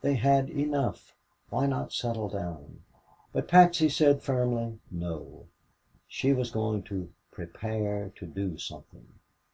They 0.00 0.14
had 0.14 0.48
"enough." 0.48 1.14
Why 1.50 1.66
not 1.66 1.92
settle 1.92 2.30
down? 2.30 2.84
But 3.34 3.48
Patsy 3.48 3.90
said 3.90 4.22
firmly, 4.22 4.78
No. 4.90 5.48
She 6.08 6.32
was 6.32 6.50
going 6.50 6.84
to 6.84 7.12
"prepare 7.30 8.10
to 8.16 8.24
do 8.26 8.56
something." 8.56 9.06